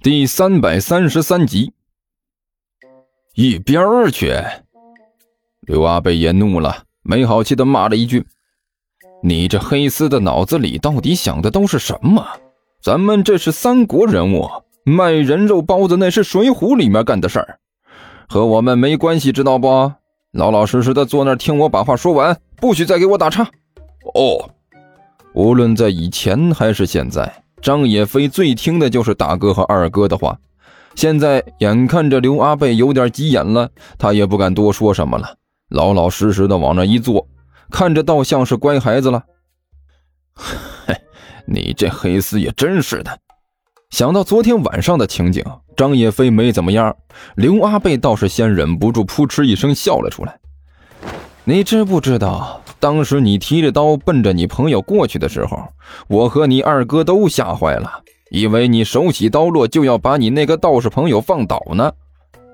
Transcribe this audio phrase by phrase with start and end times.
[0.00, 1.72] 第三百三十三集。
[3.34, 4.32] 一边儿去！
[5.62, 8.24] 刘阿贝也怒了，没好气的骂了一句
[9.24, 12.24] ：“你这黑丝的脑子里到底想的都是什么？
[12.80, 14.48] 咱们这是三国人物，
[14.84, 17.58] 卖人肉包子那是水浒里面干的事儿，
[18.28, 19.92] 和我们没关系，知道不？
[20.30, 23.42] 老老实实的坐那儿听我把话说完，不许再给我打岔。”
[24.14, 24.48] 哦，
[25.34, 27.42] 无论在以前还是现在。
[27.60, 30.38] 张野飞最听的就是大哥和二哥的话，
[30.94, 35.36] 现在眼看着刘阿贝有点急眼了，他也不敢多说什么了，
[35.70, 37.26] 老老实实的往那一坐，
[37.70, 39.22] 看着倒像是乖孩子了。
[40.86, 40.94] 嘿，
[41.46, 43.18] 你这黑丝也真是的！
[43.90, 45.44] 想到昨天晚上的情景，
[45.76, 46.94] 张野飞没怎么样，
[47.36, 50.38] 刘阿贝倒是先忍不住扑哧一声笑了出来。
[51.44, 52.62] 你知不知道？
[52.80, 55.68] 当时你提着刀奔着你朋友过去的时候，
[56.06, 57.90] 我和你二哥都吓坏了，
[58.30, 61.92] 以为你手起刀落就要把你那个道士朋友放倒呢。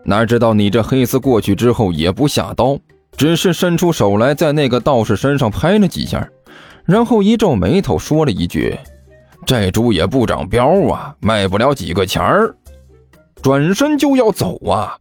[0.04, 2.78] 哪知道你这黑丝过去之后也不下刀，
[3.16, 6.28] 只是伸出手来在那个道士身上拍了几下，
[6.84, 8.78] 然后一皱眉头说了一句
[9.46, 12.54] ：“这猪也不长膘啊，卖不了几个钱儿。”
[13.42, 14.96] 转身就要走啊。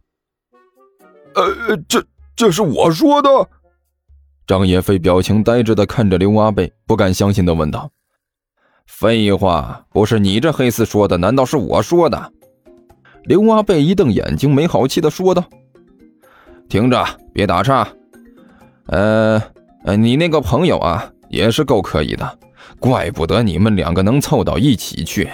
[1.34, 2.04] 呃，这
[2.36, 3.28] 这是我说的。
[4.46, 7.90] 张野飞表情呆滞的看着刘阿贝，不敢相信的问道
[8.86, 12.32] ：“废话，不是你这黑丝说的，难道是我说的？”
[13.24, 15.42] 刘阿贝一瞪眼睛，没好气的说道
[16.68, 17.88] ：“听着，别打岔。
[18.88, 19.42] 呃，
[19.96, 22.38] 你那个朋友啊，也是够可以的，
[22.78, 25.26] 怪不得你们两个能凑到一起去。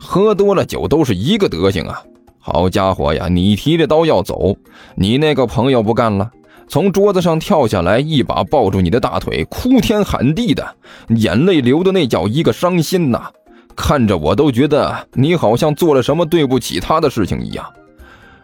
[0.00, 2.02] 喝多了酒都是一个德行啊！
[2.40, 4.56] 好家伙呀，你提着刀要走，
[4.96, 6.32] 你那个朋友不干了。”
[6.68, 10.76] 从桌子上跳下来，一把抱住你的大腿，哭天喊地的，
[11.08, 13.30] 眼泪流的那叫一个伤心呐！
[13.74, 17.64] 看着我都觉得你好像做了什么对不起他的事情一样。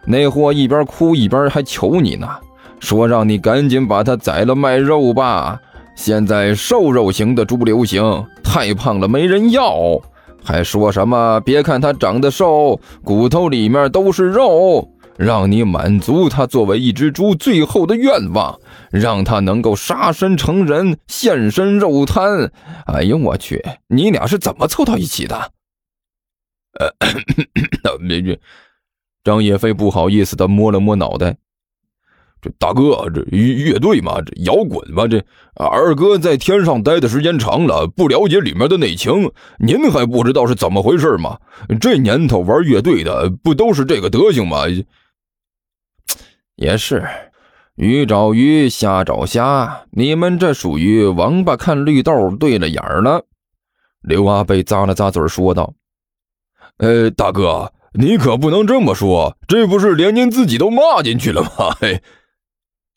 [0.05, 2.27] 那货一边哭一边还求你呢，
[2.79, 5.59] 说让你赶紧把他宰了卖肉吧。
[5.95, 9.99] 现在瘦肉型的猪流行，太胖了没人要。
[10.43, 14.87] 还说什么别看他长得瘦，骨头里面都是肉。
[15.17, 18.59] 让你满足他作为一只猪最后的愿望，
[18.91, 22.51] 让他能够杀身成人，现身肉摊。
[22.85, 25.51] 哎呦我去，你俩是怎么凑到一起的？
[26.79, 26.91] 呃，
[29.23, 31.37] 张野飞不好意思的摸了摸脑袋。
[32.41, 35.23] 这大哥，这乐队嘛，这摇滚嘛，这
[35.55, 39.31] 二哥在天上待的时间长了，不了解里面的内情。
[39.57, 41.39] 您还不知道是怎么回事吗？
[41.79, 44.65] 这年头玩乐队的不都是这个德行吗？
[46.55, 47.05] 也是，
[47.75, 53.25] 鱼找鱼，虾找虾，你们这属于王八看绿豆对了眼儿了。
[53.99, 55.73] 刘阿贝咂了咂嘴说道
[56.77, 62.01] ：“呃，大哥，你可不能这么说，这不是连您自己都骂进去了吗？”嘿，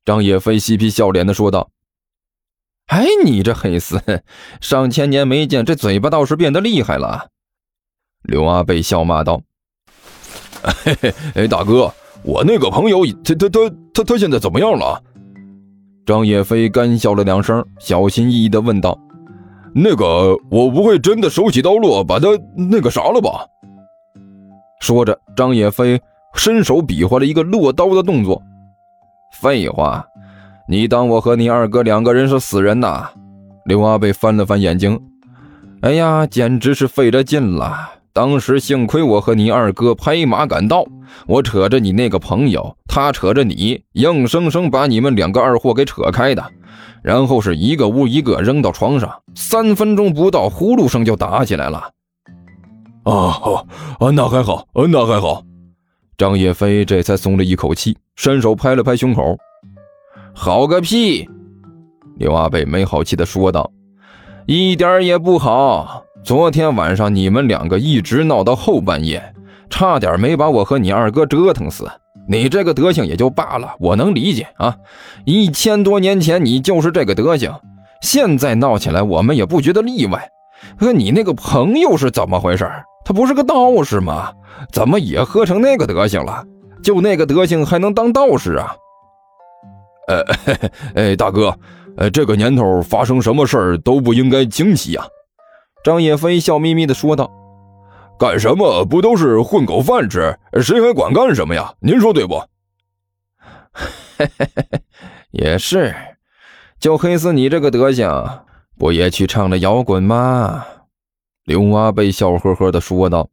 [0.05, 1.71] 张野飞嬉皮笑脸的说道
[2.87, 4.01] ：“哎，你这黑丝，
[4.61, 7.31] 上千年没见，这嘴巴倒是变得厉害了。”
[8.23, 9.43] 刘阿贝笑骂道
[10.63, 11.93] ：“嘿嘿，哎，大哥。”
[12.29, 13.59] 我那个朋友，他他他
[13.95, 15.03] 他他现在怎么样了？
[16.05, 18.99] 张野飞干笑了两声，小心翼翼的问道
[19.75, 23.47] ：“那个，我不会真的手起刀落把他那个啥了吧？”
[24.81, 25.99] 说着，张野飞
[26.35, 28.43] 伸手比划了一个落刀的动作。
[29.41, 30.05] 废话，
[30.69, 33.09] 你当我和你二哥两个人是死人呐？
[33.65, 35.01] 刘阿贝翻了翻眼睛，
[35.81, 37.89] 哎呀，简直是费了劲了。
[38.19, 40.85] 当时幸亏我和你二哥拍马赶到，
[41.29, 46.45] 我扯着你那个朋友，他扯着你，硬生生把你们两个二货给扯开的，
[47.01, 51.93] 然后是一个屋一个扔到床上，三分钟不到，呼噜声就打起来了。
[53.05, 53.65] 哦，
[54.01, 55.45] 啊，那还好，那还好。
[56.17, 59.39] 张叶飞这才松了一口气，伸手拍了拍胸口。
[60.35, 61.25] 好个屁！
[62.17, 63.71] 刘阿贝没好气的说道
[64.47, 69.35] ：“一点也不好。”昨天晚上你们两个一直闹到后半夜，
[69.71, 71.91] 差点没把我和你二哥折腾死。
[72.29, 74.77] 你这个德行也就罢了，我能理解啊。
[75.25, 77.55] 一千多年前你就是这个德行，
[78.03, 80.29] 现在闹起来我们也不觉得例外。
[80.79, 82.71] 可你那个朋友是怎么回事？
[83.05, 84.31] 他不是个道士吗？
[84.71, 86.45] 怎么也喝成那个德行了？
[86.83, 88.77] 就那个德行还能当道士啊？
[90.09, 90.23] 呃，
[90.95, 91.57] 哎，大哥，
[91.97, 95.07] 呃，这个年头发生什么事儿都不应该惊喜呀。
[95.85, 97.31] 张野飞笑眯眯地说道
[98.19, 100.39] ：“干什么不都是混口饭吃？
[100.61, 101.73] 谁还管干什么呀？
[101.81, 102.43] 您说对不
[104.19, 104.81] ？”“嘿嘿嘿，
[105.31, 105.95] 也是，
[106.81, 108.43] 就黑死你这个德行，
[108.77, 110.65] 不也去唱了摇滚吗？”
[111.47, 113.31] 刘阿贝笑呵呵地说道。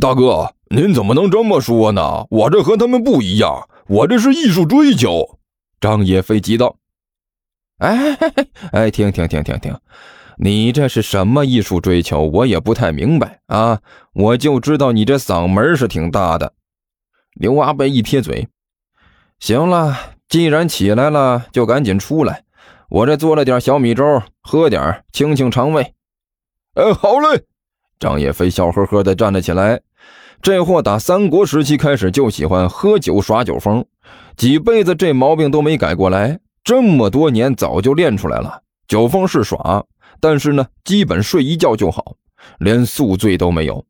[0.00, 2.26] 大哥，您怎么能这么说呢？
[2.30, 5.38] 我这和他们不一样，我这是艺术追求。
[5.80, 6.76] 张野飞急道
[7.78, 8.16] ：“哎
[8.72, 9.76] 哎，停停停停停，
[10.42, 12.22] 你这是什么艺术追求？
[12.22, 13.78] 我也不太明白啊！
[14.14, 16.54] 我就知道你这嗓门是挺大的。”
[17.38, 18.48] 刘阿贝一撇嘴
[19.38, 19.94] ：“行了，
[20.30, 22.42] 既然起来了，就赶紧出来。
[22.88, 25.92] 我这做了点小米粥，喝点清清肠胃。”
[26.72, 27.44] 哎，好嘞。
[27.98, 29.78] 张叶飞笑呵呵地站了起来。
[30.40, 33.84] 这货打三国时期开始就喜欢喝酒耍酒疯，
[34.38, 36.40] 几辈子这毛病都没改过来。
[36.64, 38.62] 这么多年早就练出来了。
[38.88, 39.84] 酒疯是耍，
[40.20, 42.16] 但是呢，基本睡一觉就好，
[42.58, 43.84] 连宿醉都没有。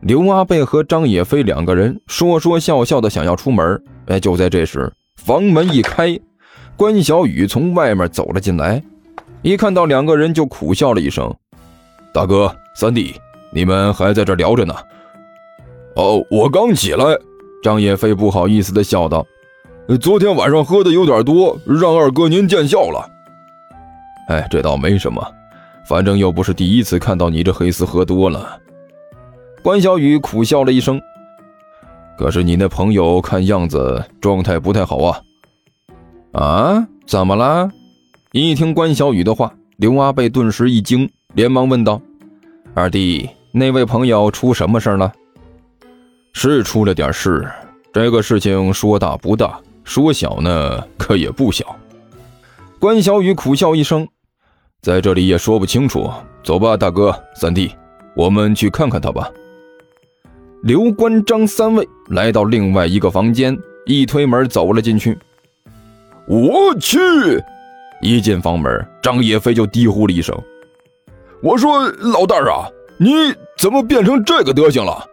[0.00, 6.18] 刘阿贝和张野飞两个人说说笑笑的想要出门，哎，就在这时，房门一开，
[6.76, 8.82] 关小雨从外面走了进来，
[9.42, 11.34] 一看到两个人就苦笑了一声。
[12.14, 13.14] 大哥，三弟，
[13.52, 14.74] 你们还在这聊着呢？
[15.96, 17.04] 哦，我刚起来。
[17.60, 19.26] 张野飞不好意思的笑道
[20.00, 23.04] ：“昨天晚上喝的有点多，让二哥您见笑了。”
[24.28, 25.22] 哎，这倒没什么，
[25.86, 28.58] 反正又不是第一次看到你这黑丝喝多了。
[29.62, 31.00] 关小雨苦笑了一声
[32.16, 35.20] ：“可是你那朋友看样子状态不太好啊。”
[36.32, 36.86] 啊？
[37.06, 37.70] 怎么了？
[38.32, 41.10] 一听关小雨的话，刘阿贝顿时一惊。
[41.34, 42.00] 连忙问道
[42.74, 45.12] ：“二弟，那位朋友出什么事了？
[46.34, 47.48] 是出了点事。
[47.92, 51.76] 这个事情说大不大，说小呢，可也不小。”
[52.78, 54.06] 关小雨苦笑一声
[54.80, 56.10] ：“在这里也说不清楚。
[56.42, 57.70] 走吧，大哥、三弟，
[58.16, 59.30] 我们去看看他吧。”
[60.62, 65.16] 刘关张三位来到另外一个房间，一推门走了进去。
[66.26, 66.98] 我去！
[68.02, 70.36] 一进房门，张野飞就低呼了一声。
[71.42, 73.12] 我说老大啊，你
[73.56, 75.04] 怎么变成这个德行了？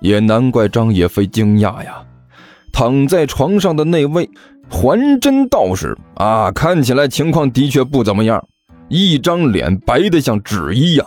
[0.00, 2.02] 也难怪张野飞惊讶呀。
[2.72, 4.28] 躺在床上的那位
[4.68, 8.44] 还真道士啊，看起来情况的确不怎么样，
[8.88, 11.06] 一张脸白得像纸一样，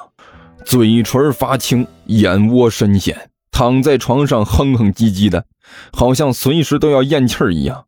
[0.66, 5.46] 嘴唇发青，眼窝深陷，躺在床上哼哼唧唧的，
[5.94, 7.86] 好像随时都要咽气儿一样。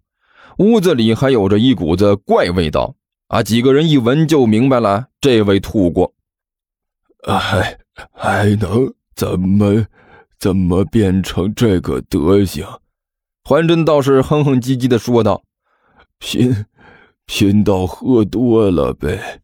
[0.58, 2.96] 屋子里还有着一股子怪味道
[3.28, 6.14] 啊，几个人一闻就明白了，这位吐过。
[7.24, 7.78] 还
[8.12, 9.86] 还能怎么
[10.40, 12.66] 怎么变成这个德行？
[13.44, 15.44] 还真道士哼哼唧唧的说道
[16.20, 16.66] ：“贫
[17.26, 19.42] 贫道喝多了呗。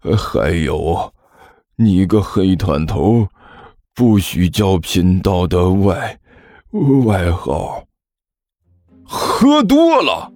[0.00, 1.12] 还有，
[1.76, 3.26] 你个黑炭头，
[3.94, 6.18] 不许叫贫道的外
[7.04, 7.82] 外号。
[9.04, 10.32] 喝多了。”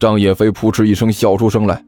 [0.00, 1.84] 张野飞扑哧一声笑出声来：“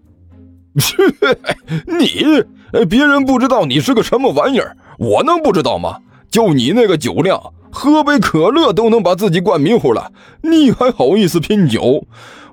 [1.87, 2.45] 你！”
[2.91, 5.99] 别人不知道你是个什么玩意儿，我能不知道吗？
[6.31, 10.13] 就你那个酒量，喝杯可乐都能把自己灌迷糊了，
[10.43, 12.05] 你还好意思拼酒？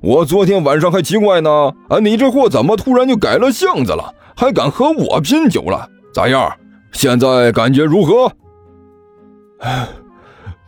[0.01, 5.89] 我昨天晚上还奇怪呢，啊，你这货怎么突然就改了性子了，还敢和我拼酒了？
[6.13, 6.51] 咋样？
[6.91, 8.31] 现在感觉如何？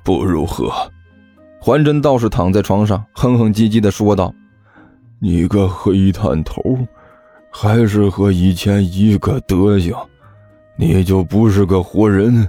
[0.03, 0.71] 不如何？
[1.59, 4.33] 还真道士躺在床上，哼哼唧唧的说道
[5.19, 6.61] ：“你个黑探头！”
[7.49, 9.95] 还是和以前一个德行，
[10.75, 12.47] 你就不是个活人，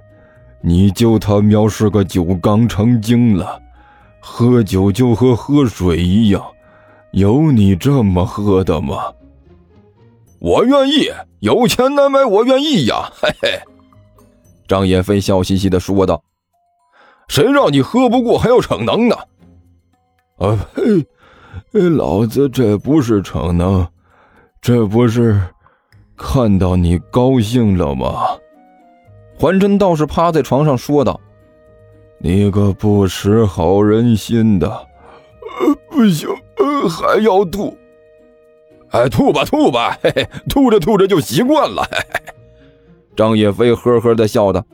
[0.63, 3.61] 你就他喵是个酒缸成精了，
[4.19, 6.43] 喝酒就和喝水一样，
[7.13, 8.97] 有你这么喝的吗？
[10.45, 11.11] 我愿意，
[11.41, 13.59] 有钱难买，我愿意呀， 嘿嘿。
[14.69, 16.23] 张野飞笑嘻嘻的说道
[17.29, 19.17] ：“谁让你喝不过还要逞能呢？”
[20.37, 20.69] 啊
[21.73, 21.89] 呸！
[21.89, 23.89] 老子这不是逞能。
[24.61, 25.41] 这不是
[26.15, 28.27] 看到你高兴了吗？
[29.39, 31.19] 还真道士趴在床上说道
[32.21, 37.75] ：“你个不识好人心的，呃，不行，呃，还要吐。
[38.95, 42.21] 哎，吐吧，吐吧，嘿嘿，吐着吐着就习惯了。”嘿嘿。
[43.17, 44.65] 张叶飞呵呵的笑道：“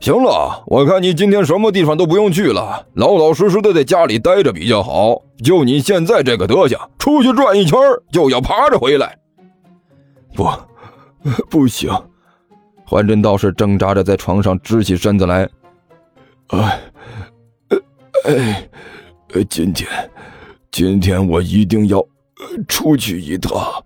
[0.00, 5.20] 行了，我看你今天什么地方都不用去了，老老实实的在家里待着比较好。
[5.42, 7.78] 就你现在这个德行。”出去转一圈
[8.10, 9.18] 就要爬着回来，
[10.34, 10.48] 不，
[11.50, 11.90] 不行！
[12.86, 15.46] 还真道士挣扎着在床上支起身子来。
[16.48, 16.80] 哎，
[18.24, 18.68] 哎，
[19.50, 19.86] 今天，
[20.70, 22.02] 今天我一定要
[22.68, 23.84] 出去一趟。